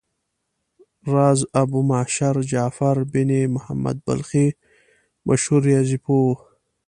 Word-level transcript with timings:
راز 1.11 1.39
ابومعشر 1.61 2.35
جعفر 2.51 2.97
بن 3.13 3.29
محمد 3.53 3.97
بلخي 4.07 4.47
مشهور 5.27 5.61
ریاضي 5.69 5.97
پوه 6.05 6.23
و. 6.27 6.35